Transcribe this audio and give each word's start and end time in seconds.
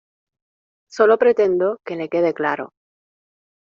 solo 0.89 1.19
pretendo 1.19 1.79
que 1.85 1.95
le 1.95 2.09
quede 2.09 2.33
claro. 2.33 2.73